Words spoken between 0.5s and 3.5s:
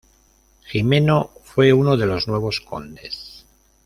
Jimeno fue uno de los nuevos condes.